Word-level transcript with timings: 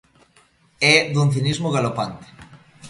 É 0.93 0.95
dun 1.13 1.27
cinismo 1.35 1.73
galopante. 1.75 2.27